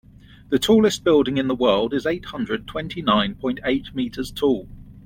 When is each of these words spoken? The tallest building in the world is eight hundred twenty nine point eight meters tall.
The 0.49 0.57
tallest 0.57 1.03
building 1.03 1.37
in 1.37 1.47
the 1.47 1.53
world 1.53 1.93
is 1.93 2.07
eight 2.07 2.25
hundred 2.25 2.65
twenty 2.65 3.03
nine 3.03 3.35
point 3.35 3.59
eight 3.63 3.93
meters 3.93 4.31
tall. 4.31 4.67